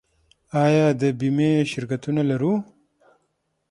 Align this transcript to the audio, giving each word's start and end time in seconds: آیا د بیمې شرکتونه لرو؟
آیا 0.63 0.85
د 1.01 1.03
بیمې 1.19 1.51
شرکتونه 1.71 2.21
لرو؟ 2.29 2.53